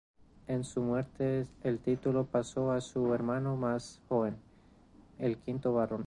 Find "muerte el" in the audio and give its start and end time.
0.81-1.77